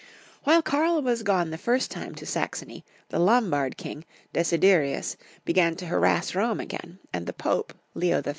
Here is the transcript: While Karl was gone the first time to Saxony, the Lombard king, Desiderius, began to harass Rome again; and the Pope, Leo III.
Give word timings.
While 0.45 0.63
Karl 0.63 1.03
was 1.03 1.21
gone 1.21 1.51
the 1.51 1.59
first 1.59 1.91
time 1.91 2.15
to 2.15 2.25
Saxony, 2.25 2.83
the 3.09 3.19
Lombard 3.19 3.77
king, 3.77 4.03
Desiderius, 4.33 5.15
began 5.45 5.75
to 5.75 5.85
harass 5.85 6.33
Rome 6.33 6.59
again; 6.59 6.97
and 7.13 7.27
the 7.27 7.33
Pope, 7.33 7.75
Leo 7.93 8.17
III. 8.25 8.29